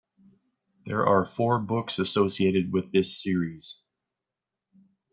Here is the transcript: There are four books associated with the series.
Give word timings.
There 0.87 1.05
are 1.05 1.23
four 1.27 1.59
books 1.59 1.99
associated 1.99 2.73
with 2.73 2.91
the 2.91 3.03
series. 3.03 3.77